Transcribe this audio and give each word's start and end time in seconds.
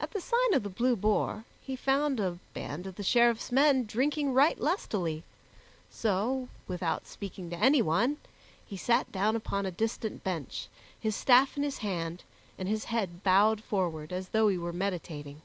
At 0.00 0.10
the 0.10 0.20
Sign 0.20 0.54
of 0.54 0.64
the 0.64 0.68
Blue 0.68 0.96
Boar 0.96 1.44
he 1.62 1.76
found 1.76 2.18
a 2.18 2.40
band 2.52 2.84
of 2.84 2.96
the 2.96 3.04
Sheriffs 3.04 3.52
men 3.52 3.84
drinking 3.84 4.32
right 4.32 4.58
lustily; 4.58 5.22
so, 5.88 6.48
without 6.66 7.06
speaking 7.06 7.50
to 7.50 7.56
anyone, 7.56 8.16
he 8.66 8.76
sat 8.76 9.12
down 9.12 9.36
upon 9.36 9.64
a 9.64 9.70
distant 9.70 10.24
bench, 10.24 10.66
his 10.98 11.14
staff 11.14 11.56
in 11.56 11.62
his 11.62 11.78
hand, 11.78 12.24
and 12.58 12.66
his 12.68 12.86
head 12.86 13.22
bowed 13.22 13.62
forward 13.62 14.12
as 14.12 14.30
though 14.30 14.48
he 14.48 14.58
were 14.58 14.72
meditating. 14.72 15.42